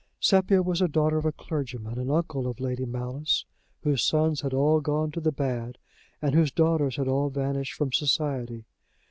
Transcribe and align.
Sepia 0.19 0.63
was 0.63 0.79
the 0.79 0.87
daughter 0.87 1.19
of 1.19 1.25
a 1.27 1.31
clergyman, 1.31 1.99
an 1.99 2.09
uncle 2.09 2.47
of 2.47 2.59
Lady 2.59 2.85
Malice, 2.85 3.45
whose 3.83 4.03
sons 4.03 4.41
had 4.41 4.51
all 4.51 4.81
gone 4.81 5.11
to 5.11 5.19
the 5.21 5.31
bad, 5.31 5.77
and 6.23 6.33
whose 6.33 6.49
daughters 6.51 6.95
had 6.95 7.07
all 7.07 7.29
vanished 7.29 7.73
from 7.73 7.91
society. 7.91 8.65